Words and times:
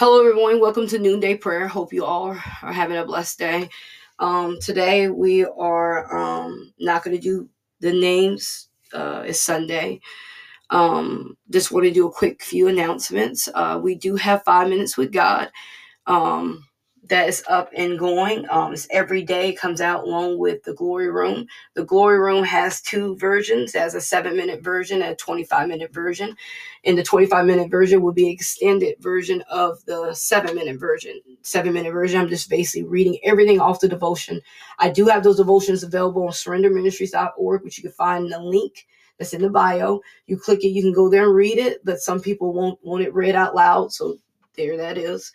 Hello, 0.00 0.18
everyone. 0.18 0.60
Welcome 0.60 0.86
to 0.86 0.98
Noonday 0.98 1.34
Prayer. 1.34 1.68
Hope 1.68 1.92
you 1.92 2.06
all 2.06 2.28
are 2.28 2.72
having 2.72 2.96
a 2.96 3.04
blessed 3.04 3.38
day. 3.38 3.68
Um, 4.18 4.58
today 4.58 5.10
we 5.10 5.44
are 5.44 6.16
um, 6.16 6.72
not 6.80 7.04
going 7.04 7.14
to 7.14 7.22
do 7.22 7.50
the 7.80 7.92
names. 7.92 8.70
Uh, 8.94 9.24
it's 9.26 9.40
Sunday. 9.40 10.00
Um, 10.70 11.36
just 11.50 11.70
want 11.70 11.84
to 11.84 11.92
do 11.92 12.06
a 12.06 12.10
quick 12.10 12.42
few 12.42 12.68
announcements. 12.68 13.46
Uh, 13.54 13.78
we 13.82 13.94
do 13.94 14.16
have 14.16 14.42
five 14.42 14.70
minutes 14.70 14.96
with 14.96 15.12
God. 15.12 15.50
Um, 16.06 16.64
that 17.08 17.28
is 17.28 17.42
up 17.48 17.70
and 17.76 17.98
going. 17.98 18.46
Um, 18.50 18.72
it's 18.72 18.86
every 18.90 19.22
day 19.22 19.52
comes 19.52 19.80
out 19.80 20.04
along 20.04 20.38
with 20.38 20.62
the 20.64 20.74
Glory 20.74 21.10
Room. 21.10 21.46
The 21.74 21.84
Glory 21.84 22.18
Room 22.18 22.44
has 22.44 22.80
two 22.82 23.16
versions. 23.16 23.74
As 23.74 23.94
a 23.94 24.00
seven 24.00 24.36
minute 24.36 24.62
version 24.62 25.02
and 25.02 25.12
a 25.12 25.16
25 25.16 25.68
minute 25.68 25.92
version. 25.92 26.36
And 26.84 26.98
the 26.98 27.02
25 27.02 27.46
minute 27.46 27.70
version 27.70 28.02
will 28.02 28.12
be 28.12 28.30
extended 28.30 28.96
version 29.00 29.42
of 29.50 29.84
the 29.86 30.14
seven 30.14 30.54
minute 30.54 30.78
version. 30.78 31.20
Seven 31.42 31.72
minute 31.72 31.92
version, 31.92 32.20
I'm 32.20 32.28
just 32.28 32.50
basically 32.50 32.88
reading 32.88 33.18
everything 33.24 33.60
off 33.60 33.80
the 33.80 33.88
devotion. 33.88 34.40
I 34.78 34.90
do 34.90 35.06
have 35.06 35.24
those 35.24 35.38
devotions 35.38 35.82
available 35.82 36.24
on 36.24 36.30
surrenderministries.org, 36.30 37.64
which 37.64 37.78
you 37.78 37.82
can 37.82 37.92
find 37.92 38.30
the 38.30 38.40
link 38.40 38.86
that's 39.18 39.34
in 39.34 39.42
the 39.42 39.50
bio. 39.50 40.00
You 40.26 40.38
click 40.38 40.64
it, 40.64 40.68
you 40.68 40.82
can 40.82 40.92
go 40.92 41.08
there 41.10 41.24
and 41.24 41.34
read 41.34 41.58
it, 41.58 41.84
but 41.84 42.00
some 42.00 42.20
people 42.20 42.52
won't 42.52 42.78
want 42.82 43.04
it 43.04 43.14
read 43.14 43.34
out 43.34 43.54
loud. 43.54 43.92
So 43.92 44.16
there 44.56 44.76
that 44.78 44.98
is. 44.98 45.32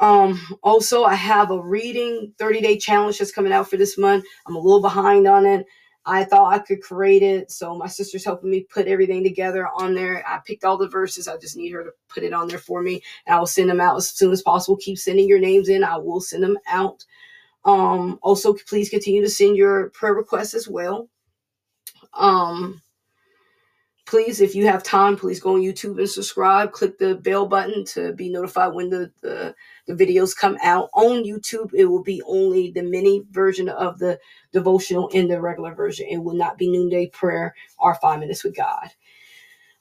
Um, 0.00 0.40
also, 0.62 1.04
I 1.04 1.14
have 1.14 1.50
a 1.50 1.60
reading 1.60 2.32
30 2.38 2.60
day 2.60 2.78
challenge 2.78 3.18
that's 3.18 3.32
coming 3.32 3.52
out 3.52 3.68
for 3.68 3.76
this 3.76 3.98
month. 3.98 4.24
I'm 4.46 4.56
a 4.56 4.60
little 4.60 4.80
behind 4.80 5.26
on 5.26 5.46
it. 5.46 5.66
I 6.06 6.24
thought 6.24 6.54
I 6.54 6.58
could 6.58 6.80
create 6.80 7.22
it, 7.22 7.50
so 7.50 7.76
my 7.76 7.86
sister's 7.86 8.24
helping 8.24 8.48
me 8.50 8.66
put 8.70 8.86
everything 8.86 9.22
together 9.22 9.68
on 9.76 9.94
there. 9.94 10.24
I 10.26 10.38
picked 10.46 10.64
all 10.64 10.78
the 10.78 10.88
verses. 10.88 11.28
I 11.28 11.36
just 11.36 11.56
need 11.56 11.70
her 11.72 11.84
to 11.84 11.90
put 12.08 12.22
it 12.22 12.32
on 12.32 12.48
there 12.48 12.58
for 12.58 12.80
me, 12.80 13.02
and 13.26 13.36
I 13.36 13.38
will 13.38 13.46
send 13.46 13.68
them 13.68 13.80
out 13.80 13.96
as 13.96 14.08
soon 14.08 14.32
as 14.32 14.40
possible. 14.40 14.76
Keep 14.78 14.98
sending 14.98 15.28
your 15.28 15.38
names 15.38 15.68
in. 15.68 15.84
I 15.84 15.98
will 15.98 16.20
send 16.22 16.42
them 16.42 16.56
out. 16.66 17.04
Um, 17.66 18.18
also, 18.22 18.54
please 18.54 18.88
continue 18.88 19.20
to 19.20 19.28
send 19.28 19.56
your 19.58 19.90
prayer 19.90 20.14
requests 20.14 20.54
as 20.54 20.66
well. 20.66 21.10
Um, 22.14 22.80
please, 24.08 24.40
if 24.40 24.54
you 24.54 24.66
have 24.66 24.82
time, 24.82 25.16
please 25.16 25.38
go 25.38 25.54
on 25.54 25.60
YouTube 25.60 25.98
and 25.98 26.08
subscribe. 26.08 26.72
Click 26.72 26.98
the 26.98 27.16
bell 27.16 27.46
button 27.46 27.84
to 27.84 28.14
be 28.14 28.30
notified 28.30 28.72
when 28.72 28.88
the, 28.88 29.12
the, 29.20 29.54
the 29.86 29.92
videos 29.92 30.34
come 30.34 30.56
out. 30.62 30.88
On 30.94 31.22
YouTube, 31.24 31.74
it 31.74 31.84
will 31.84 32.02
be 32.02 32.22
only 32.26 32.70
the 32.70 32.82
mini 32.82 33.22
version 33.30 33.68
of 33.68 33.98
the 33.98 34.18
devotional 34.50 35.10
and 35.12 35.30
the 35.30 35.38
regular 35.38 35.74
version. 35.74 36.06
It 36.08 36.16
will 36.16 36.34
not 36.34 36.56
be 36.56 36.70
noonday 36.70 37.08
prayer 37.08 37.54
or 37.78 37.94
five 37.96 38.20
minutes 38.20 38.42
with 38.42 38.56
God. 38.56 38.88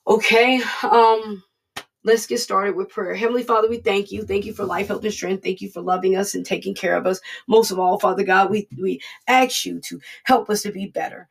Okay, 0.05 0.61
um, 0.83 1.41
let's 2.03 2.27
get 2.27 2.39
started 2.39 2.75
with 2.75 2.89
prayer. 2.89 3.15
Heavenly 3.15 3.43
Father, 3.43 3.69
we 3.69 3.77
thank 3.77 4.11
you. 4.11 4.23
Thank 4.25 4.45
you 4.45 4.53
for 4.53 4.65
life, 4.65 4.89
health, 4.89 5.05
and 5.05 5.13
strength. 5.13 5.41
Thank 5.41 5.61
you 5.61 5.69
for 5.69 5.81
loving 5.81 6.17
us 6.17 6.35
and 6.35 6.45
taking 6.45 6.75
care 6.75 6.97
of 6.97 7.05
us. 7.05 7.21
Most 7.47 7.71
of 7.71 7.79
all, 7.79 7.97
Father 7.97 8.23
God, 8.23 8.51
we, 8.51 8.67
we 8.77 8.99
ask 9.27 9.65
you 9.65 9.79
to 9.81 10.01
help 10.23 10.49
us 10.49 10.63
to 10.63 10.71
be 10.73 10.87
better. 10.87 11.29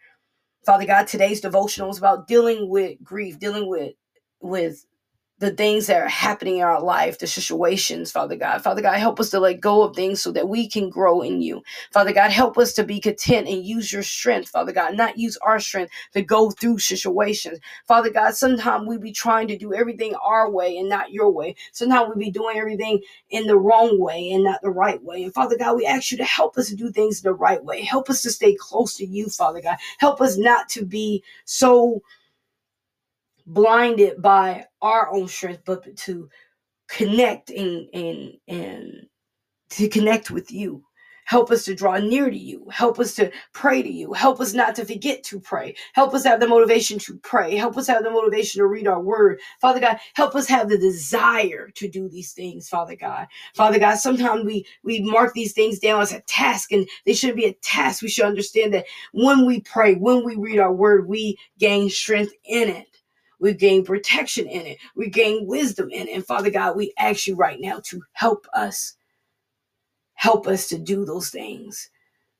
Father 0.67 0.85
God, 0.85 1.07
today's 1.07 1.41
devotional 1.41 1.91
is 1.91 1.99
about 1.99 2.27
dealing 2.27 2.69
with 2.69 3.03
grief, 3.05 3.39
dealing 3.39 3.69
with 3.69 3.95
with 4.41 4.85
the 5.39 5.51
things 5.51 5.87
that 5.89 6.03
are 6.03 6.09
happening 6.09 6.59
in 6.59 6.65
our 6.65 6.81
life, 6.81 7.19
the 7.19 7.27
situations, 7.27 8.13
Father 8.13 8.37
God. 8.37 8.63
Father 8.63 8.83
God, 8.83 8.99
help 8.99 9.21
us 9.21 9.31
to 9.31 9.41
let 9.41 9.61
go 9.61 9.83
of 9.83 9.95
things 9.97 10.23
so 10.23 10.33
that 10.33 10.49
we 10.49 10.69
can 10.69 10.91
grow 10.91 11.21
in 11.23 11.43
you. 11.43 11.63
Father 11.93 12.13
God, 12.13 12.31
help 12.31 12.59
us 12.59 12.73
to 12.75 12.85
be 12.85 13.01
content 13.01 13.49
and 13.49 13.65
use 13.67 13.93
your 13.93 14.03
strength, 14.03 14.49
Father 14.49 14.73
God, 14.73 14.97
not 14.97 15.19
use 15.19 15.37
our 15.39 15.61
strength 15.61 15.93
to 16.15 16.23
go 16.23 16.51
through 16.51 16.79
situations. 16.79 17.59
Father 17.87 18.11
God, 18.11 18.35
sometimes 18.35 18.89
we 18.89 18.99
be 18.99 19.13
trying 19.13 19.49
to 19.49 19.59
do 19.59 19.75
everything 19.75 20.15
our 20.25 20.51
way 20.51 20.79
and 20.79 20.89
not 20.89 21.13
your 21.13 21.31
way. 21.31 21.57
Sometimes 21.73 22.13
we 22.15 22.27
be 22.27 22.31
doing 22.31 22.57
everything 22.57 23.03
in 23.31 23.47
the 23.47 23.59
wrong 23.59 24.01
way 24.01 24.31
and 24.31 24.45
not 24.45 24.63
the 24.63 24.71
right 24.71 25.03
way. 25.03 25.25
And 25.25 25.35
Father 25.35 25.59
God, 25.59 25.77
we 25.77 25.87
ask 25.87 26.13
you 26.13 26.19
to 26.19 26.25
help 26.25 26.57
us 26.59 26.69
to 26.69 26.77
do 26.77 26.91
things 26.91 27.23
the 27.23 27.35
right 27.35 27.63
way. 27.63 27.83
Help 27.83 28.11
us 28.11 28.23
to 28.23 28.31
stay 28.31 28.57
close 28.59 28.95
to 28.97 29.07
you, 29.07 29.29
Father 29.29 29.61
God. 29.61 29.77
Help 29.99 30.21
us 30.23 30.39
not 30.39 30.69
to 30.71 30.87
be 30.87 31.23
so 31.45 32.03
blinded 33.47 34.21
by 34.23 34.67
our 34.83 35.11
own 35.13 35.29
strength, 35.29 35.63
but 35.65 35.97
to 35.97 36.29
connect 36.89 37.51
and 37.51 37.89
and 37.95 38.35
and 38.49 39.07
to 39.71 39.89
connect 39.89 40.31
with 40.31 40.51
you. 40.51 40.83
Help 41.25 41.51
us 41.51 41.65
to 41.65 41.75
draw 41.75 41.97
near 41.99 42.31
to 42.31 42.39
you. 42.39 42.69
Help 42.71 43.01
us 43.01 43.17
to 43.17 43.33
pray 43.53 43.83
to 43.83 43.93
you. 43.93 44.13
Help 44.13 44.41
us 44.41 44.55
not 44.55 44.77
to 44.77 44.85
forget 44.85 45.25
to 45.25 45.41
pray. 45.41 45.75
Help 45.93 46.15
us 46.15 46.23
have 46.23 46.39
the 46.39 46.47
motivation 46.47 47.01
to 47.01 47.19
pray. 47.19 47.57
Help 47.57 47.77
us 47.77 47.89
have 47.89 48.05
the 48.05 48.11
motivation 48.11 48.61
to 48.61 48.67
read 48.69 48.87
our 48.87 49.01
word. 49.01 49.41
Father 49.61 49.81
God, 49.81 49.99
help 50.15 50.37
us 50.37 50.47
have 50.47 50.69
the 50.69 50.79
desire 50.79 51.69
to 51.75 51.89
do 51.89 52.09
these 52.09 52.33
things, 52.33 52.69
Father 52.69 52.95
God. 52.95 53.27
Father 53.57 53.81
God, 53.81 53.97
sometimes 53.97 54.45
we, 54.45 54.65
we 54.85 55.01
mark 55.03 55.35
these 55.35 55.53
things 55.53 55.81
down 55.81 56.01
as 56.01 56.13
a 56.13 56.21
task 56.29 56.71
and 56.71 56.89
they 57.05 57.15
shouldn't 57.15 57.39
be 57.39 57.47
a 57.47 57.55
task. 57.55 58.03
We 58.03 58.09
should 58.09 58.27
understand 58.27 58.73
that 58.75 58.87
when 59.13 59.47
we 59.47 59.63
pray, 59.63 59.97
when 59.97 60.25
we 60.25 60.37
read 60.37 60.61
our 60.61 60.73
word, 60.73 61.09
we 61.09 61.39
gain 61.59 61.91
strength 61.91 62.35
in 62.45 62.69
it. 62.69 62.87
We 63.41 63.55
gain 63.55 63.85
protection 63.85 64.47
in 64.49 64.67
it. 64.67 64.79
We 64.97 65.11
gain 65.11 65.47
wisdom 65.47 65.91
in 65.91 66.09
it. 66.09 66.15
And 66.15 66.27
Father 66.27 66.51
God, 66.51 66.77
we 66.77 66.95
ask 66.99 67.27
you 67.27 67.37
right 67.37 67.61
now 67.61 67.81
to 67.87 68.03
help 68.13 68.47
us. 68.55 68.97
Help 70.15 70.47
us 70.47 70.69
to 70.69 70.79
do 70.79 71.05
those 71.05 71.31
things. 71.31 71.91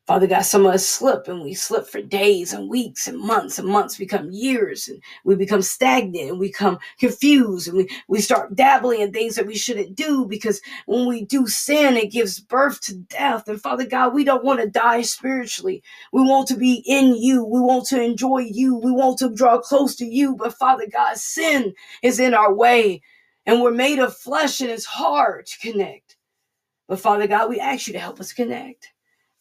Father 0.07 0.29
God, 0.29 0.43
some 0.43 0.65
of 0.65 0.73
us 0.73 0.89
slip 0.89 1.27
and 1.27 1.43
we 1.43 1.53
slip 1.53 1.89
for 1.89 2.01
days 2.01 2.53
and 2.53 2.69
weeks 2.69 3.09
and 3.09 3.19
months 3.19 3.59
and 3.59 3.67
months 3.67 3.97
become 3.97 4.31
years 4.31 4.87
and 4.87 5.03
we 5.25 5.35
become 5.35 5.63
stagnant 5.63 6.31
and 6.31 6.39
we 6.39 6.49
become 6.49 6.79
confused 7.01 7.67
and 7.67 7.79
we, 7.79 7.89
we 8.07 8.21
start 8.21 8.55
dabbling 8.55 9.01
in 9.01 9.13
things 9.13 9.35
that 9.35 9.49
we 9.49 9.57
shouldn't 9.57 9.97
do 9.97 10.25
because 10.25 10.61
when 10.87 11.09
we 11.09 11.25
do 11.25 11.49
sin, 11.49 11.97
it 11.97 12.13
gives 12.13 12.39
birth 12.39 12.81
to 12.83 12.95
death. 12.95 13.49
And 13.49 13.61
Father 13.61 13.85
God, 13.85 14.15
we 14.15 14.23
don't 14.23 14.45
want 14.45 14.61
to 14.61 14.71
die 14.71 15.03
spiritually. 15.03 15.83
We 16.13 16.23
want 16.23 16.47
to 16.49 16.57
be 16.57 16.85
in 16.87 17.17
you. 17.17 17.45
We 17.45 17.59
want 17.59 17.87
to 17.87 18.01
enjoy 18.01 18.47
you. 18.49 18.77
We 18.77 18.93
want 18.93 19.19
to 19.19 19.35
draw 19.35 19.59
close 19.59 19.97
to 19.97 20.05
you. 20.07 20.37
But 20.37 20.55
Father 20.55 20.87
God, 20.93 21.17
sin 21.17 21.75
is 22.05 22.21
in 22.21 22.33
our 22.33 22.55
way 22.55 23.03
and 23.45 23.61
we're 23.61 23.73
made 23.73 23.99
of 23.99 24.17
flesh 24.17 24.61
and 24.61 24.71
it's 24.71 24.85
hard 24.85 25.47
to 25.47 25.59
connect. 25.59 26.17
But 26.87 27.01
Father 27.01 27.27
God, 27.27 27.51
we 27.51 27.59
ask 27.59 27.89
you 27.89 27.93
to 27.95 27.99
help 27.99 28.21
us 28.21 28.33
connect. 28.33 28.93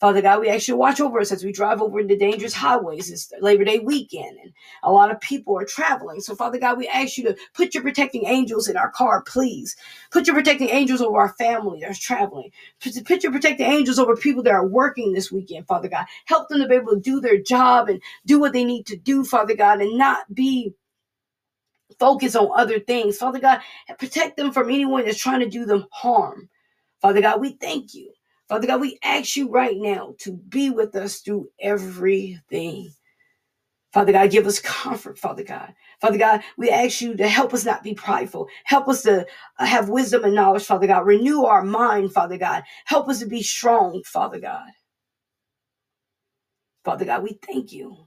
Father 0.05 0.21
God, 0.21 0.41
we 0.41 0.49
ask 0.49 0.67
you 0.67 0.75
to 0.75 0.77
watch 0.77 1.01
over 1.01 1.19
us 1.19 1.31
as 1.31 1.43
we 1.43 1.51
drive 1.51 1.81
over 1.81 1.99
into 1.99 2.15
dangerous 2.15 2.53
highways. 2.53 3.09
It's 3.09 3.33
Labor 3.41 3.63
Day 3.63 3.79
weekend, 3.79 4.37
and 4.37 4.53
a 4.83 4.91
lot 4.91 5.09
of 5.09 5.19
people 5.19 5.57
are 5.57 5.65
traveling. 5.65 6.21
So, 6.21 6.35
Father 6.35 6.59
God, 6.59 6.77
we 6.77 6.87
ask 6.87 7.17
you 7.17 7.23
to 7.23 7.35
put 7.55 7.73
your 7.73 7.81
protecting 7.81 8.27
angels 8.27 8.67
in 8.67 8.77
our 8.77 8.91
car, 8.91 9.23
please. 9.23 9.75
Put 10.11 10.27
your 10.27 10.35
protecting 10.35 10.69
angels 10.69 11.01
over 11.01 11.17
our 11.17 11.33
family 11.39 11.79
that's 11.81 11.97
traveling. 11.97 12.51
Put 12.79 13.23
your 13.23 13.31
protecting 13.31 13.65
angels 13.65 13.97
over 13.97 14.15
people 14.15 14.43
that 14.43 14.53
are 14.53 14.67
working 14.67 15.11
this 15.11 15.31
weekend, 15.31 15.65
Father 15.65 15.89
God. 15.89 16.05
Help 16.25 16.49
them 16.49 16.59
to 16.61 16.67
be 16.67 16.75
able 16.75 16.93
to 16.93 16.99
do 16.99 17.19
their 17.19 17.41
job 17.41 17.89
and 17.89 17.99
do 18.27 18.39
what 18.39 18.53
they 18.53 18.63
need 18.63 18.85
to 18.85 18.97
do, 18.97 19.23
Father 19.23 19.55
God, 19.55 19.81
and 19.81 19.97
not 19.97 20.31
be 20.31 20.75
focused 21.99 22.35
on 22.35 22.51
other 22.55 22.79
things. 22.79 23.17
Father 23.17 23.39
God, 23.39 23.59
protect 23.97 24.37
them 24.37 24.51
from 24.51 24.69
anyone 24.69 25.03
that's 25.03 25.17
trying 25.17 25.39
to 25.39 25.49
do 25.49 25.65
them 25.65 25.87
harm. 25.91 26.47
Father 27.01 27.21
God, 27.21 27.41
we 27.41 27.53
thank 27.53 27.95
you. 27.95 28.11
Father 28.49 28.67
God, 28.67 28.81
we 28.81 28.99
ask 29.03 29.35
you 29.37 29.49
right 29.49 29.77
now 29.77 30.15
to 30.19 30.33
be 30.33 30.69
with 30.71 30.95
us 30.95 31.19
through 31.21 31.49
everything. 31.59 32.91
Father 33.93 34.13
God, 34.13 34.31
give 34.31 34.47
us 34.47 34.59
comfort, 34.61 35.19
Father 35.19 35.43
God. 35.43 35.73
Father 36.01 36.19
God, 36.19 36.43
we 36.57 36.69
ask 36.69 37.01
you 37.01 37.17
to 37.17 37.27
help 37.27 37.55
us 37.55 37.65
not 37.65 37.83
be 37.83 37.95
prideful. 37.95 38.49
Help 38.65 38.87
us 38.89 39.03
to 39.03 39.25
uh, 39.59 39.65
have 39.65 39.89
wisdom 39.89 40.25
and 40.25 40.35
knowledge, 40.35 40.65
Father 40.65 40.87
God. 40.87 41.07
Renew 41.07 41.45
our 41.45 41.63
mind, 41.63 42.13
Father 42.13 42.37
God. 42.37 42.63
Help 42.85 43.09
us 43.09 43.19
to 43.21 43.27
be 43.27 43.43
strong, 43.43 44.03
Father 44.05 44.39
God. 44.39 44.69
Father 46.85 47.05
God, 47.05 47.23
we 47.23 47.39
thank 47.45 47.73
you. 47.73 48.04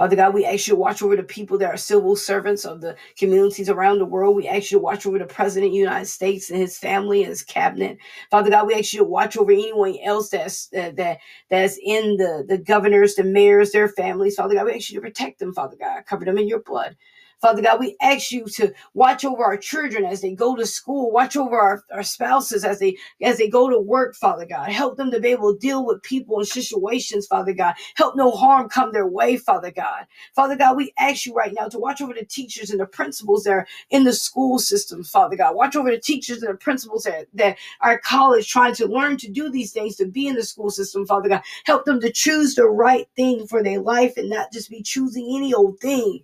Father 0.00 0.16
God, 0.16 0.34
we 0.34 0.46
ask 0.46 0.68
you 0.68 0.74
to 0.74 0.80
watch 0.80 1.02
over 1.02 1.16
the 1.16 1.22
people 1.24 1.58
that 1.58 1.70
are 1.70 1.78
civil 1.78 2.16
servants 2.16 2.66
of 2.66 2.82
the 2.82 2.96
communities 3.18 3.70
around 3.70 4.00
the 4.00 4.06
world. 4.06 4.36
We 4.36 4.48
ask 4.48 4.72
you 4.72 4.78
to 4.78 4.84
watch 4.84 5.06
over 5.06 5.20
the 5.20 5.26
President 5.26 5.68
of 5.68 5.74
the 5.74 5.78
United 5.78 6.06
States 6.08 6.50
and 6.50 6.60
his 6.60 6.78
family 6.78 7.22
and 7.22 7.30
his 7.30 7.44
cabinet. 7.44 7.98
Father 8.32 8.50
God, 8.50 8.66
we 8.66 8.74
ask 8.74 8.94
you 8.94 9.00
to 9.00 9.06
watch 9.06 9.38
over 9.38 9.52
anyone 9.52 9.98
else 10.04 10.30
that's 10.30 10.68
that 10.68 11.20
that's 11.50 11.78
in 11.84 12.18
the, 12.18 12.46
the 12.48 12.58
governors, 12.58 13.16
the 13.16 13.24
mayors, 13.24 13.72
their 13.72 13.88
families. 13.90 14.36
Father 14.36 14.56
God, 14.56 14.66
we 14.66 14.74
ask 14.74 14.90
you 14.90 14.96
to 14.96 15.02
protect 15.06 15.40
them, 15.40 15.54
Father 15.54 15.76
God. 15.80 16.06
Cover 16.06 16.26
them 16.26 16.38
in 16.38 16.48
your 16.48 16.62
blood. 16.62 16.96
Father 17.40 17.62
God, 17.62 17.80
we 17.80 17.96
ask 18.02 18.32
you 18.32 18.46
to 18.46 18.72
watch 18.94 19.24
over 19.24 19.44
our 19.44 19.56
children 19.58 20.04
as 20.04 20.22
they 20.22 20.34
go 20.34 20.56
to 20.56 20.66
school, 20.66 21.12
watch 21.12 21.36
over 21.36 21.58
our, 21.58 21.84
our 21.92 22.02
spouses 22.02 22.64
as 22.64 22.80
they 22.80 22.96
as 23.22 23.38
they 23.38 23.48
go 23.48 23.70
to 23.70 23.78
work, 23.80 24.14
Father 24.16 24.46
God. 24.46 24.70
Help 24.70 24.96
them 24.96 25.10
to 25.12 25.20
be 25.20 25.28
able 25.28 25.54
to 25.54 25.58
deal 25.60 25.86
with 25.86 26.02
people 26.02 26.38
and 26.38 26.48
situations, 26.48 27.26
Father 27.26 27.54
God. 27.54 27.74
Help 27.96 28.16
no 28.16 28.30
harm 28.32 28.68
come 28.68 28.92
their 28.92 29.06
way, 29.06 29.36
Father 29.36 29.70
God. 29.72 30.06
Father 30.36 30.56
God, 30.56 30.76
we 30.76 30.92
ask 30.98 31.26
you 31.26 31.34
right 31.34 31.54
now 31.58 31.68
to 31.68 31.78
watch 31.78 32.00
over 32.00 32.14
the 32.14 32.24
teachers 32.24 32.70
and 32.70 32.80
the 32.80 32.86
principals 32.86 33.44
that 33.44 33.52
are 33.52 33.66
in 33.90 34.04
the 34.04 34.12
school 34.12 34.58
system, 34.58 35.04
Father 35.04 35.36
God. 35.36 35.56
Watch 35.56 35.76
over 35.76 35.90
the 35.90 35.98
teachers 36.00 36.42
and 36.42 36.52
the 36.52 36.58
principals 36.58 37.04
that, 37.04 37.26
that 37.34 37.58
are 37.80 37.92
at 37.94 38.02
college 38.02 38.48
trying 38.48 38.74
to 38.76 38.86
learn 38.86 39.16
to 39.18 39.30
do 39.30 39.50
these 39.50 39.72
things, 39.72 39.96
to 39.96 40.06
be 40.06 40.26
in 40.28 40.36
the 40.36 40.44
school 40.44 40.70
system, 40.70 41.06
Father 41.06 41.28
God. 41.28 41.42
Help 41.64 41.84
them 41.84 42.00
to 42.00 42.12
choose 42.12 42.54
the 42.54 42.66
right 42.66 43.08
thing 43.16 43.46
for 43.46 43.62
their 43.62 43.80
life 43.80 44.14
and 44.16 44.30
not 44.30 44.52
just 44.52 44.70
be 44.70 44.82
choosing 44.82 45.26
any 45.36 45.54
old 45.54 45.80
thing. 45.80 46.20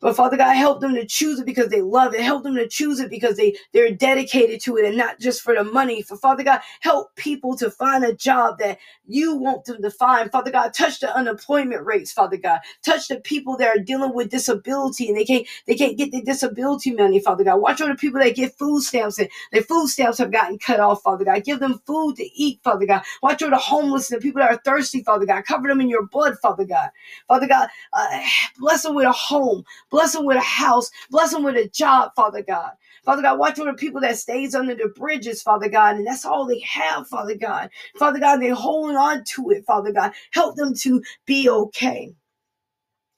But 0.00 0.16
Father 0.16 0.36
God, 0.36 0.54
help 0.54 0.80
them 0.80 0.94
to 0.94 1.06
choose 1.06 1.40
it 1.40 1.46
because 1.46 1.70
they 1.70 1.82
love 1.82 2.14
it. 2.14 2.20
Help 2.22 2.44
them 2.44 2.56
to 2.56 2.68
choose 2.68 3.00
it 3.00 3.10
because 3.10 3.36
they, 3.36 3.56
they're 3.72 3.92
dedicated 3.92 4.60
to 4.62 4.76
it 4.78 4.86
and 4.86 4.96
not 4.96 5.20
just 5.20 5.42
for 5.42 5.54
the 5.54 5.64
money. 5.64 6.02
For 6.02 6.16
Father 6.16 6.44
God, 6.44 6.60
help 6.80 7.16
people 7.16 7.56
to 7.58 7.70
find 7.70 8.04
a 8.04 8.14
job 8.14 8.58
that 8.60 8.78
you 9.08 9.36
want 9.36 9.66
them 9.66 9.82
to 9.82 9.90
find. 9.90 10.30
Father 10.32 10.52
God, 10.52 10.74
touch 10.74 11.00
the 11.00 11.14
unemployment 11.16 11.84
rates, 11.86 12.12
Father 12.12 12.38
God. 12.38 12.60
Touch 12.84 13.08
the 13.08 13.16
people 13.20 13.56
that 13.58 13.76
are 13.76 13.82
dealing 13.82 14.14
with 14.14 14.30
disability 14.30 15.08
and 15.08 15.16
they 15.18 15.24
can't 15.24 15.46
they 15.66 15.74
can't 15.76 15.98
get 15.98 16.12
their 16.12 16.22
disability 16.22 16.92
money, 16.92 17.20
Father 17.20 17.44
God. 17.44 17.56
Watch 17.58 17.80
over 17.82 17.92
the 17.92 17.98
people 17.98 18.20
that 18.20 18.36
get 18.36 18.58
food 18.58 18.82
stamps 18.82 19.18
and 19.18 19.30
their 19.52 19.62
food 19.62 19.88
stamps 19.88 20.18
have 20.18 20.32
gotten 20.32 20.58
cut 20.58 20.80
off, 20.80 21.02
Father 21.02 21.24
God. 21.26 21.44
Give 21.44 21.60
them 21.60 21.80
food 21.86 22.16
to 22.16 22.24
eat, 22.24 22.60
Father 22.64 22.86
God. 22.86 23.02
Watch 23.22 23.42
over 23.42 23.50
the 23.50 23.58
homeless 23.58 24.10
and 24.12 24.20
the 24.20 24.24
people 24.24 24.40
that 24.42 24.52
are 24.52 24.60
thirsty, 24.64 25.02
Father 25.02 25.26
God. 25.26 25.44
Cover 25.46 25.68
them 25.68 25.80
in 25.80 25.88
your 25.90 26.06
blood, 26.06 26.38
Father 26.42 26.64
God. 26.66 26.90
Father 27.28 27.48
God, 27.48 27.68
uh, 27.94 28.20
bless 28.58 28.82
them 28.84 28.94
with 28.94 29.06
a 29.06 29.12
home. 29.12 29.64
Bless 29.90 30.12
them 30.12 30.26
with 30.26 30.36
a 30.36 30.40
house. 30.40 30.90
Bless 31.10 31.32
them 31.32 31.44
with 31.44 31.56
a 31.56 31.68
job, 31.68 32.12
Father 32.16 32.42
God. 32.42 32.72
Father 33.04 33.22
God, 33.22 33.38
watch 33.38 33.58
over 33.58 33.70
the 33.70 33.76
people 33.78 34.00
that 34.00 34.18
stays 34.18 34.54
under 34.54 34.74
the 34.74 34.88
bridges, 34.96 35.42
Father 35.42 35.68
God, 35.68 35.96
and 35.96 36.06
that's 36.06 36.24
all 36.24 36.46
they 36.46 36.60
have, 36.60 37.06
Father 37.08 37.36
God. 37.36 37.70
Father 37.98 38.18
God, 38.18 38.38
they're 38.38 38.54
holding 38.54 38.96
on 38.96 39.24
to 39.34 39.50
it, 39.50 39.64
Father 39.66 39.92
God. 39.92 40.12
Help 40.32 40.56
them 40.56 40.74
to 40.74 41.02
be 41.26 41.48
okay. 41.48 42.14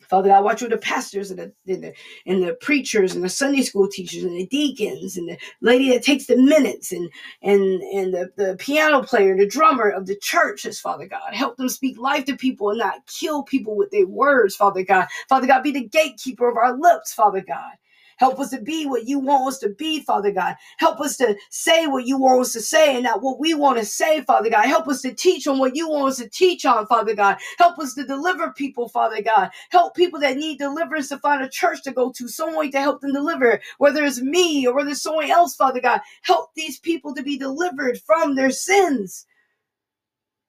Father 0.08 0.28
God, 0.28 0.44
watch 0.44 0.62
over 0.62 0.70
the 0.70 0.78
pastors 0.78 1.31
and 1.31 1.38
the, 1.38 1.52
and 1.72 1.84
the, 1.84 1.94
and 2.26 2.43
the 2.43 2.55
preachers 2.55 3.14
and 3.14 3.25
the 3.25 3.28
Sunday 3.28 3.62
school 3.62 3.88
teachers 3.88 4.25
and 4.25 4.37
the 4.37 4.46
deacons 4.46 5.16
and 5.16 5.28
the 5.28 5.38
lady 5.60 5.90
that 5.90 6.02
takes 6.02 6.26
the 6.26 6.37
minutes 6.37 6.93
and 6.93 7.10
and 7.43 7.82
and 7.82 8.14
the, 8.14 8.31
the 8.37 8.56
piano 8.58 9.02
player, 9.02 9.32
and 9.32 9.40
the 9.40 9.46
drummer 9.46 9.90
of 9.90 10.06
the 10.06 10.16
churches, 10.16 10.81
Father 10.81 11.06
God. 11.06 11.34
Help 11.34 11.56
them 11.56 11.69
speak 11.69 11.99
life 11.99 12.25
to 12.26 12.37
people 12.37 12.70
and 12.70 12.78
not 12.78 13.06
kill 13.06 13.43
people 13.43 13.76
with 13.76 13.90
their 13.90 14.06
words, 14.06 14.56
Father 14.56 14.82
God. 14.82 15.06
Father 15.28 15.46
God, 15.46 15.62
be 15.62 15.72
the 15.72 15.88
gatekeeper 15.88 16.49
of 16.49 16.56
our 16.56 16.76
lips, 16.76 17.12
Father 17.12 17.43
God. 17.43 17.72
Help 18.19 18.41
us 18.41 18.50
to 18.50 18.61
be 18.61 18.87
what 18.87 19.09
you 19.09 19.19
want 19.20 19.49
us 19.49 19.59
to 19.61 19.70
be, 19.70 20.00
Father 20.03 20.32
God. 20.32 20.56
Help 20.79 21.00
us 21.00 21.17
to 21.19 21.37
say 21.50 21.87
what 21.87 22.06
you 22.06 22.19
want 22.19 22.43
us 22.43 22.53
to 22.55 22.61
say 22.62 22.94
and 22.97 23.05
not 23.05 23.23
what 23.23 23.41
we 23.41 23.55
want 23.55 23.79
to 23.79 23.85
say, 23.87 24.23
Father 24.23 24.50
God. 24.50 24.67
Help 24.67 24.88
us 24.88 25.03
to 25.03 25.15
teach 25.15 25.47
on 25.49 25.59
what 25.59 25.76
you 25.76 25.88
want 25.88 26.11
us 26.12 26.19
to 26.19 26.29
teach 26.31 26.67
on, 26.67 26.87
Father 26.87 27.15
God. 27.15 27.38
Help 27.59 27.79
us 27.81 27.94
to 27.94 28.05
deliver 28.05 28.53
people, 28.53 28.88
Father 28.88 29.23
God. 29.23 29.50
Help 29.70 29.97
people 29.97 30.20
that 30.20 30.37
need 30.38 30.59
deliverance 30.59 31.09
to 31.11 31.19
find 31.19 31.43
a 31.43 31.50
church 31.50 31.82
to 31.85 31.93
go 31.93 32.12
to, 32.12 32.29
someone 32.29 32.70
to 32.73 32.81
help 32.81 33.00
them 33.03 33.12
deliver, 33.12 33.61
whether 33.79 34.05
it's 34.05 34.23
me 34.23 34.67
or 34.67 34.75
whether 34.75 34.91
it's 34.91 35.03
someone 35.03 35.31
else, 35.31 35.56
Father 35.56 35.81
God. 35.81 36.00
Help 36.23 36.50
these 36.55 36.79
people 36.79 37.15
to 37.15 37.23
be 37.23 37.38
delivered 37.38 37.99
from 38.00 38.37
their 38.37 38.50
sins. 38.50 39.26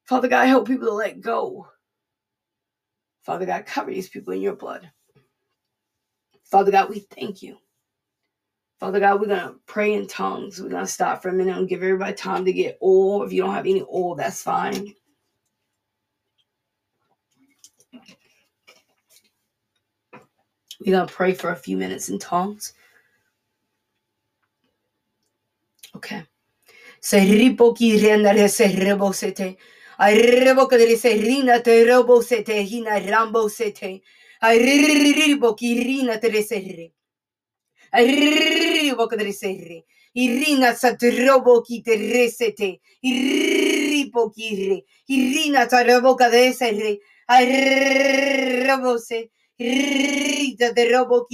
Father 0.05 0.27
God, 0.27 0.47
help 0.47 0.67
people 0.67 0.87
to 0.87 0.93
let 0.93 1.21
go. 1.21 1.67
Father 3.23 3.45
God, 3.45 3.65
cover 3.65 3.91
these 3.91 4.09
people 4.09 4.33
in 4.33 4.41
your 4.41 4.55
blood. 4.55 4.91
Father 6.51 6.71
God, 6.71 6.89
we 6.89 6.99
thank 6.99 7.43
you. 7.43 7.57
Father 8.79 8.99
God, 8.99 9.21
we're 9.21 9.27
going 9.27 9.39
to 9.41 9.55
pray 9.67 9.93
in 9.93 10.07
tongues. 10.07 10.61
We're 10.61 10.69
going 10.69 10.85
to 10.85 10.91
stop 10.91 11.21
for 11.21 11.29
a 11.29 11.33
minute 11.33 11.57
and 11.57 11.69
give 11.69 11.83
everybody 11.83 12.13
time 12.13 12.45
to 12.45 12.53
get 12.53 12.79
oil. 12.83 13.23
If 13.23 13.33
you 13.33 13.41
don't 13.43 13.53
have 13.55 13.65
any 13.67 13.83
oil, 13.83 14.15
that's 14.15 14.43
fine. 14.43 14.93
We're 20.79 20.93
going 20.97 21.07
to 21.07 21.13
pray 21.13 21.33
for 21.33 21.51
a 21.51 21.55
few 21.57 21.77
minutes 21.77 22.09
in 22.09 22.19
tongues. 22.19 22.73
Okay. 25.95 26.23
Rese 28.33 28.67
rebo 28.75 29.13
sete. 29.13 29.57
Se 30.97 31.19
rina 31.21 31.61
te 31.61 31.85
rebo 31.85 32.23
sete 32.23 32.63
hina 32.63 32.99
rambo 33.11 33.47
sete. 33.49 34.01
I 34.41 34.57
rebo 34.57 35.53
ki 35.55 35.73
rina 35.83 36.17
te 36.19 36.29
rese 36.29 36.87
Arrivo 37.91 39.07
kadriserre. 39.07 39.83
Irina 40.13 40.73
satrobo 40.75 41.61
ki 41.63 41.81
teresete. 41.83 42.79
Irripo 43.03 44.29
kire. 44.29 44.83
Irina 45.07 45.67
tarobo 45.67 46.15
kadesere. 46.15 46.99
Arrobose. 47.27 49.29
Rita 49.59 50.71
de 50.73 50.89
robo 50.91 51.25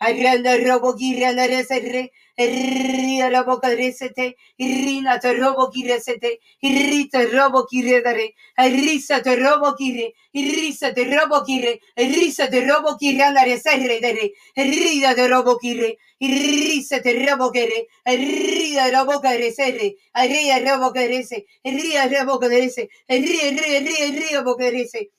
kire 0.00 0.38
naresete. 0.42 0.46
Arranda 0.46 0.56
robo 0.68 0.94
kire 0.94 1.34
naresere. 1.34 2.10
Ria 2.38 3.30
robo 3.30 3.60
kadresete. 3.60 4.34
Irina 4.58 5.18
te 5.20 5.34
robo 5.34 5.70
kiresete. 5.70 6.38
Irrita 6.62 7.24
robo 7.32 7.66
kire 7.66 8.02
dare. 8.04 8.34
Arisa 8.58 9.22
te 9.22 9.36
robo 9.36 9.74
kire. 9.76 10.12
Irisa 10.34 10.94
te 10.94 11.04
robo 11.04 11.44
kire. 11.44 11.80
Irisa 11.98 12.48
te 12.50 12.66
robo 12.66 12.96
kire 12.98 13.30
naresere 13.32 14.00
dare. 14.00 14.32
Rida 14.56 15.14
de 15.16 15.28
robo 15.28 15.58
kire, 15.58 15.98
risa 16.20 17.00
de 17.00 17.12
robo 17.26 17.50
kere, 17.52 17.88
rida 18.06 18.90
robo 18.92 19.20
kere 19.22 19.50
serre, 19.52 19.96
ria 20.14 20.58
robo 20.60 20.92
kere 20.92 21.24
se, 21.24 21.46
ria 21.64 22.08
robo 22.08 22.38
kere 22.38 22.70
se, 22.70 22.88
ria 23.08 23.50
ria 23.50 23.80
ria 23.80 24.10
ria 24.12 24.38
robo 24.40 24.56
kere 24.58 24.86
se, 24.88 25.10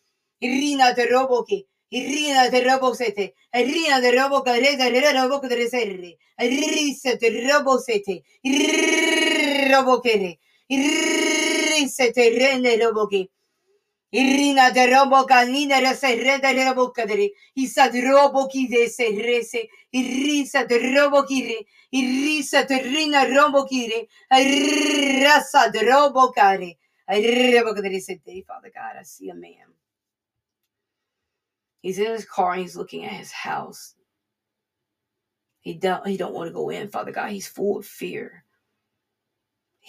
rina 0.42 0.94
de 0.94 1.08
robo 1.08 1.44
ki, 1.46 1.66
rina 1.92 2.50
de 2.50 2.62
robo 2.64 2.96
sete, 2.96 3.36
rina 3.54 4.02
de 4.02 4.12
robo 4.12 4.44
kere 4.44 4.78
de 4.78 5.14
robo 5.14 5.42
kere 5.42 5.70
serre, 5.70 6.18
risa 6.40 7.16
de 7.18 7.30
robo 7.50 7.80
sete, 7.80 8.24
robo 9.72 10.02
kere, 10.02 10.40
risa 10.70 12.12
de 12.16 12.30
rene 12.40 12.78
robo 12.84 13.08
ki. 13.08 13.24
Irina 14.12 14.72
de 14.72 14.88
robo 14.88 15.26
canina 15.28 15.80
rese 15.82 16.16
re 16.18 16.40
de 16.40 16.66
robo 16.66 16.92
cadere. 16.94 17.32
Isa 17.56 17.90
de 17.92 18.02
robo 18.02 18.48
ki 18.50 18.68
de 18.68 18.90
se 18.90 19.10
rese. 19.22 19.70
Irisa 19.94 20.66
de 20.66 20.80
robo 20.96 21.26
kire. 21.28 21.68
Irisa 21.92 22.64
de 22.66 22.80
rina 22.84 23.26
robo 23.26 23.66
kire. 23.68 24.10
Irasa 24.32 25.70
de 25.72 25.82
robo 25.84 26.32
care. 26.34 26.80
Robo 27.08 27.76
cadere 27.76 28.02
se 28.02 28.18
te, 28.26 28.44
Father 28.48 28.72
God, 28.74 29.02
I 29.02 29.04
see 29.06 29.30
a 29.30 29.36
man. 29.36 29.79
He's 31.82 32.00
in 32.00 32.12
his 32.12 32.26
car 32.26 32.54
and 32.54 32.62
he's 32.62 32.76
looking 32.76 33.06
at 33.06 33.12
his 33.14 33.32
house. 33.32 33.96
He 35.62 35.76
don't 35.76 36.08
he 36.08 36.18
don't 36.18 36.34
want 36.34 36.48
to 36.50 36.54
go 36.54 36.70
in, 36.70 36.90
Father 36.90 37.12
God. 37.12 37.32
He's 37.32 37.48
full 37.48 37.78
of 37.78 37.86
fear 37.86 38.44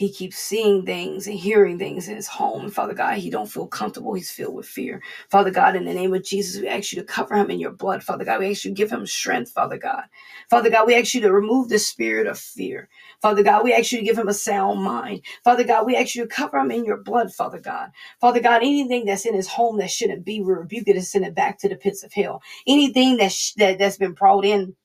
he 0.01 0.13
keeps 0.13 0.39
seeing 0.39 0.87
things 0.87 1.29
and 1.29 1.39
hearing 1.39 1.79
things 1.79 2.09
in 2.09 2.17
his 2.17 2.29
home. 2.29 2.63
And 2.65 2.75
Father 2.75 2.95
God, 2.95 3.19
he 3.19 3.31
don't 3.31 3.53
feel 3.53 3.69
comfortable. 3.69 4.15
He's 4.15 4.33
filled 4.33 4.57
with 4.57 4.67
fear. 4.67 5.03
Father 5.31 5.53
God, 5.53 5.77
in 5.77 5.87
the 5.87 5.95
name 5.95 6.15
of 6.15 6.25
Jesus, 6.25 6.61
we 6.61 6.69
ask 6.69 6.93
you 6.93 7.01
to 7.01 7.07
cover 7.07 7.37
him 7.37 7.51
in 7.53 7.61
your 7.61 7.73
blood. 7.73 8.05
Father 8.05 8.25
God, 8.25 8.41
we 8.41 8.51
ask 8.51 8.65
you 8.65 8.73
to 8.73 8.77
give 8.77 8.91
him 8.93 9.07
strength, 9.07 9.53
Father 9.53 9.79
God. 9.79 10.05
Father 10.51 10.71
God, 10.71 10.89
we 10.89 10.97
ask 10.97 11.15
you 11.15 11.23
to 11.23 11.33
remove 11.33 11.71
the 11.71 11.79
spirit 11.79 12.27
of 12.27 12.39
fear. 12.41 12.89
Father 13.23 13.45
God, 13.45 13.65
we 13.65 13.75
ask 13.75 13.93
you 13.93 14.01
to 14.01 14.05
give 14.07 14.19
him 14.19 14.29
a 14.29 14.35
sound 14.35 14.83
mind. 14.83 15.23
Father 15.45 15.65
God, 15.65 15.87
we 15.87 15.97
ask 15.97 16.17
you 16.17 16.25
to 16.25 16.29
cover 16.29 16.59
him 16.59 16.73
in 16.73 16.85
your 16.87 16.99
blood, 16.99 17.33
Father 17.35 17.61
God. 17.61 17.91
Father 18.21 18.41
God, 18.41 18.63
anything 18.63 19.07
that's 19.07 19.27
in 19.27 19.35
his 19.35 19.49
home 19.49 19.79
that 19.79 19.93
shouldn't 19.93 20.27
be, 20.27 20.41
we 20.43 20.53
rebuke 20.53 20.89
it 20.89 20.97
and 20.97 21.07
send 21.07 21.27
it 21.27 21.37
back 21.37 21.61
to 21.61 21.71
the 21.71 21.77
pits 21.77 22.05
of 22.05 22.13
hell. 22.15 22.43
Anything 22.67 23.19
that, 23.19 23.33
sh- 23.33 23.55
that 23.59 23.79
that's 23.79 23.99
been 23.99 24.15
brought 24.15 24.45
in 24.47 24.77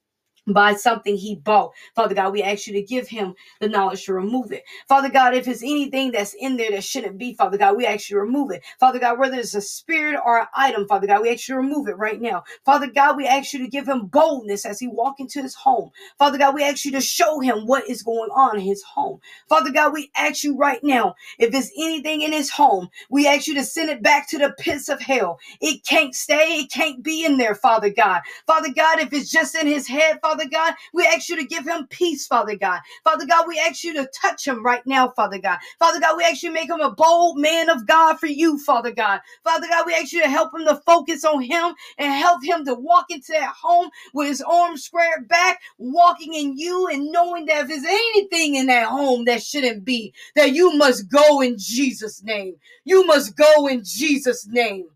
by 0.47 0.75
something 0.75 1.17
he 1.17 1.35
bought. 1.35 1.73
Father 1.95 2.15
God, 2.15 2.33
we 2.33 2.43
ask 2.43 2.67
you 2.67 2.73
to 2.73 2.81
give 2.81 3.07
him 3.07 3.35
the 3.61 3.69
knowledge 3.69 4.05
to 4.05 4.13
remove 4.13 4.51
it. 4.51 4.63
Father 4.87 5.09
God, 5.09 5.35
if 5.35 5.47
it's 5.47 5.63
anything 5.63 6.11
that's 6.11 6.35
in 6.39 6.57
there 6.57 6.71
that 6.71 6.83
shouldn't 6.83 7.17
be, 7.17 7.33
Father 7.35 7.57
God, 7.57 7.77
we 7.77 7.85
ask 7.85 8.09
you 8.09 8.17
to 8.17 8.21
remove 8.21 8.51
it. 8.51 8.63
Father 8.79 8.99
God, 8.99 9.19
whether 9.19 9.37
it's 9.37 9.55
a 9.55 9.61
spirit 9.61 10.19
or 10.25 10.39
an 10.41 10.47
item, 10.55 10.87
Father 10.87 11.07
God, 11.07 11.21
we 11.21 11.31
ask 11.31 11.47
you 11.47 11.55
to 11.55 11.61
remove 11.61 11.87
it 11.87 11.97
right 11.97 12.21
now. 12.21 12.43
Father 12.65 12.87
God, 12.87 13.17
we 13.17 13.27
ask 13.27 13.53
you 13.53 13.59
to 13.59 13.67
give 13.67 13.87
him 13.87 14.07
boldness 14.07 14.65
as 14.65 14.79
he 14.79 14.87
walk 14.87 15.19
into 15.19 15.41
his 15.41 15.55
home. 15.55 15.91
Father 16.17 16.37
God, 16.37 16.55
we 16.55 16.63
ask 16.63 16.85
you 16.85 16.91
to 16.93 17.01
show 17.01 17.39
him 17.39 17.67
what 17.67 17.89
is 17.89 18.03
going 18.03 18.29
on 18.31 18.57
in 18.57 18.63
his 18.65 18.83
home. 18.83 19.19
Father 19.49 19.71
God, 19.71 19.93
we 19.93 20.11
ask 20.15 20.43
you 20.43 20.57
right 20.57 20.83
now, 20.83 21.15
if 21.39 21.51
there's 21.51 21.71
anything 21.77 22.21
in 22.21 22.31
his 22.33 22.49
home, 22.51 22.89
we 23.09 23.27
ask 23.27 23.47
you 23.47 23.55
to 23.55 23.63
send 23.63 23.89
it 23.89 24.01
back 24.03 24.29
to 24.29 24.37
the 24.37 24.53
pits 24.59 24.89
of 24.89 25.01
hell. 25.01 25.39
It 25.61 25.85
can't 25.85 26.15
stay, 26.15 26.59
it 26.59 26.71
can't 26.71 27.03
be 27.03 27.25
in 27.25 27.37
there, 27.37 27.55
Father 27.55 27.89
God. 27.89 28.21
Father 28.47 28.69
God, 28.75 28.99
if 28.99 29.13
it's 29.13 29.31
just 29.31 29.55
in 29.55 29.67
his 29.67 29.87
head, 29.87 30.19
Father 30.21 30.34
Father 30.35 30.49
God. 30.49 30.73
We 30.93 31.05
ask 31.07 31.29
you 31.29 31.37
to 31.37 31.45
give 31.45 31.65
him 31.65 31.87
peace, 31.89 32.27
Father 32.27 32.57
God. 32.57 32.81
Father 33.05 33.25
God, 33.25 33.47
we 33.47 33.57
ask 33.59 33.83
you 33.85 33.93
to 33.93 34.09
touch 34.21 34.45
him 34.45 34.65
right 34.65 34.85
now, 34.85 35.09
Father 35.15 35.39
God. 35.39 35.59
Father 35.79 36.01
God, 36.01 36.17
we 36.17 36.25
ask 36.25 36.43
you 36.43 36.49
to 36.49 36.53
make 36.53 36.69
him 36.69 36.81
a 36.81 36.91
bold 36.91 37.39
man 37.39 37.69
of 37.69 37.87
God 37.87 38.19
for 38.19 38.27
you, 38.27 38.59
Father 38.59 38.91
God. 38.91 39.21
Father 39.45 39.67
God, 39.69 39.85
we 39.85 39.95
ask 39.95 40.11
you 40.11 40.21
to 40.21 40.29
help 40.29 40.53
him 40.53 40.65
to 40.65 40.81
focus 40.85 41.23
on 41.23 41.41
him 41.41 41.73
and 41.97 42.13
help 42.13 42.43
him 42.43 42.65
to 42.65 42.75
walk 42.75 43.05
into 43.11 43.31
that 43.31 43.53
home 43.61 43.89
with 44.13 44.27
his 44.27 44.41
arms 44.41 44.83
squared 44.83 45.27
back, 45.29 45.61
walking 45.77 46.33
in 46.33 46.57
you 46.57 46.87
and 46.87 47.11
knowing 47.11 47.45
that 47.45 47.61
if 47.63 47.67
there's 47.69 47.85
anything 47.85 48.55
in 48.55 48.67
that 48.67 48.89
home 48.89 49.25
that 49.25 49.41
shouldn't 49.41 49.85
be, 49.85 50.13
that 50.35 50.53
you 50.53 50.75
must 50.75 51.09
go 51.09 51.41
in 51.41 51.55
Jesus' 51.57 52.23
name. 52.23 52.55
You 52.83 53.05
must 53.05 53.37
go 53.37 53.67
in 53.67 53.83
Jesus' 53.85 54.45
name. 54.47 54.87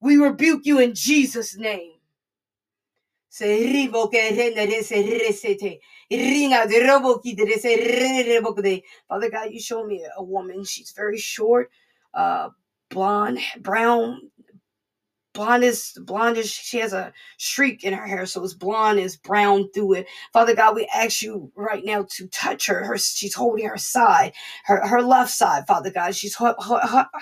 We 0.00 0.16
rebuke 0.18 0.66
you 0.66 0.80
in 0.80 0.94
Jesus' 0.94 1.56
name. 1.56 1.92
Se 3.30 3.46
que 4.08 4.32
rene 4.32 4.82
se 4.84 4.96
resete. 5.20 5.80
Rina 6.10 6.66
de 6.68 6.86
robo 6.88 7.20
ki 7.20 7.36
de 7.36 7.58
se 7.60 7.76
de. 8.62 8.84
Father 9.08 9.30
God, 9.30 9.52
you 9.52 9.60
show 9.60 9.86
me 9.86 10.06
a 10.16 10.24
woman. 10.24 10.64
She's 10.64 10.92
very 10.92 11.18
short, 11.18 11.70
uh, 12.14 12.50
blonde, 12.90 13.40
brown, 13.60 14.30
blondish, 15.34 15.98
blondish. 16.04 16.52
She 16.62 16.78
has 16.78 16.92
a 16.92 17.12
streak 17.38 17.84
in 17.84 17.94
her 17.94 18.06
hair, 18.06 18.26
so 18.26 18.44
it's 18.44 18.54
blonde, 18.54 19.00
it's 19.00 19.16
brown 19.16 19.70
through 19.72 19.94
it. 19.94 20.06
Father 20.32 20.54
God, 20.56 20.76
we 20.76 20.88
ask 20.94 21.22
you 21.22 21.52
right 21.56 21.84
now 21.84 22.06
to 22.12 22.28
touch 22.28 22.66
her. 22.68 22.84
Her 22.84 22.98
she's 22.98 23.34
holding 23.34 23.66
her 23.68 23.78
side, 23.78 24.32
her 24.64 24.86
her 24.86 25.02
left 25.02 25.30
side. 25.32 25.66
Father 25.66 25.90
God, 25.90 26.14
she's 26.16 26.36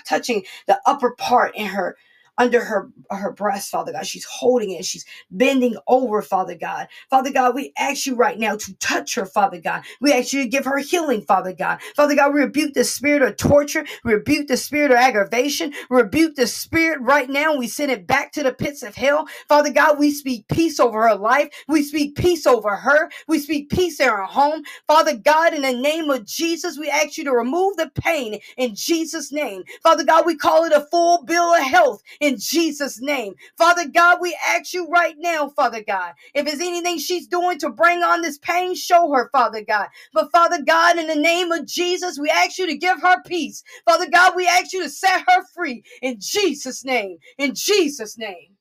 touching 0.07 0.45
the 0.67 0.81
upper 0.87 1.13
part 1.17 1.55
in 1.57 1.67
her 1.67 1.97
under 2.39 2.65
her 2.65 2.91
her 3.11 3.33
breast, 3.33 3.71
Father 3.71 3.93
God. 3.93 4.07
She's 4.07 4.27
holding 4.27 4.73
it. 4.73 4.87
She's 4.87 5.07
bending 5.31 5.77
over, 5.89 6.23
Father 6.23 6.57
God. 6.57 6.89
Father 7.11 7.33
God, 7.33 7.55
we 7.57 7.73
ask 7.79 8.07
you 8.07 8.17
right 8.17 8.39
now 8.39 8.57
to 8.57 8.75
touch 8.79 9.17
her, 9.17 9.27
Father 9.27 9.61
God. 9.61 9.85
We 10.01 10.13
ask 10.15 10.35
you 10.35 10.45
to 10.45 10.49
give 10.51 10.67
her 10.67 10.79
healing, 10.79 11.23
Father 11.23 11.55
God. 11.55 11.81
Father 11.97 12.17
God, 12.17 12.35
we 12.35 12.41
rebuke 12.43 12.75
the 12.75 12.85
spirit 12.85 13.23
of 13.23 13.39
torture, 13.39 13.87
we 14.05 14.15
rebuke 14.15 14.49
the 14.49 14.59
spirit 14.59 14.93
of 14.93 14.99
aggravation, 14.99 15.75
we 15.91 15.99
rebuke 15.99 16.37
the 16.37 16.49
spirit 16.49 17.01
right 17.03 17.31
now. 17.31 17.57
We 17.57 17.69
send 17.69 17.93
it 17.93 18.09
back 18.09 18.33
to 18.35 18.45
the 18.45 18.55
pits 18.55 18.83
of 18.85 18.97
hell. 18.97 19.29
Father 19.49 19.73
God, 19.73 19.99
we 20.01 20.13
speak 20.13 20.49
peace 20.49 20.81
over 20.81 21.09
her 21.09 21.17
life. 21.17 21.51
We 21.69 21.85
speak 21.85 22.17
peace 22.17 22.47
over 22.47 22.77
her. 22.77 23.11
We 23.29 23.41
speak 23.41 23.71
peace 23.71 24.01
in 24.01 24.09
her 24.09 24.25
home. 24.25 24.65
Father 24.89 25.17
God, 25.17 25.55
in 25.55 25.63
the 25.63 25.75
name 25.75 26.11
of 26.11 26.27
Jesus, 26.27 26.79
we 26.79 26.91
ask 26.91 27.19
you 27.19 27.25
to 27.25 27.33
remove 27.33 27.77
the 27.79 27.91
pain 27.95 28.41
in 28.59 28.75
Jesus' 28.77 29.33
name. 29.33 29.65
Father 29.83 30.05
God, 30.05 30.27
we 30.27 30.37
call 30.37 30.65
it 30.65 30.73
a 30.73 30.87
full 30.91 31.25
bill 31.25 31.55
of 31.55 31.63
health 31.63 32.03
in 32.29 32.39
Jesus' 32.39 33.01
name. 33.03 33.35
Father 33.59 33.89
God, 33.89 34.19
we 34.23 34.39
ask 34.49 34.75
you 34.75 34.89
right 34.89 35.17
now, 35.19 35.51
Father 35.51 35.85
God, 35.85 36.15
if 36.35 36.47
there's 36.47 36.61
anything 36.61 36.99
she's 36.99 37.29
doing 37.29 37.59
to 37.61 37.71
bring 37.71 38.05
on 38.05 38.23
this 38.23 38.39
pain, 38.39 38.77
show 38.77 39.13
her, 39.13 39.31
Father 39.33 39.63
God. 39.65 39.89
But 40.15 40.33
Father 40.33 40.63
God, 40.63 40.99
in 40.99 41.09
the 41.09 41.17
name 41.17 41.53
of 41.53 41.67
Jesus, 41.67 42.19
we 42.21 42.31
ask 42.31 42.59
you 42.59 42.69
to 42.69 42.77
give 42.79 43.03
her 43.03 43.23
peace. 43.25 43.65
Father 43.87 44.09
God, 44.11 44.35
we 44.37 44.49
ask 44.49 44.75
you 44.75 44.85
to 44.85 44.91
set 44.91 45.23
her 45.29 45.45
free 45.55 45.85
in 46.03 46.19
Jesus' 46.21 46.85
name. 46.85 47.19
In 47.39 47.55
Jesus' 47.57 48.19
name. 48.19 48.57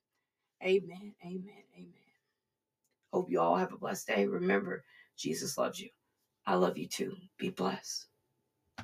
Amen. 0.63 1.15
Amen. 1.25 1.63
Amen. 1.77 1.93
Hope 3.13 3.31
you 3.31 3.41
all 3.41 3.57
have 3.57 3.73
a 3.73 3.77
blessed 3.77 4.07
day. 4.07 4.27
Remember, 4.27 4.83
Jesus 5.17 5.57
loves 5.57 5.79
you. 5.79 5.89
I 6.47 6.55
love 6.55 6.77
you 6.77 6.87
too. 6.87 7.15
Be 7.39 7.49
blessed. 7.51 8.07